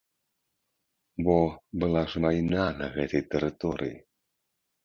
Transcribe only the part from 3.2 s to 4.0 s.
тэрыторыі.